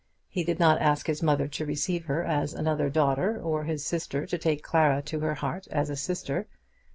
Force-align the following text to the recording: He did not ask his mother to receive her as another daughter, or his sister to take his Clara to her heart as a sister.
He 0.27 0.43
did 0.43 0.57
not 0.57 0.81
ask 0.81 1.05
his 1.05 1.21
mother 1.21 1.47
to 1.49 1.63
receive 1.63 2.05
her 2.05 2.23
as 2.23 2.55
another 2.55 2.89
daughter, 2.89 3.39
or 3.39 3.65
his 3.65 3.85
sister 3.85 4.25
to 4.25 4.37
take 4.39 4.61
his 4.61 4.65
Clara 4.67 4.99
to 5.03 5.19
her 5.19 5.35
heart 5.35 5.67
as 5.67 5.91
a 5.91 5.95
sister. 5.95 6.47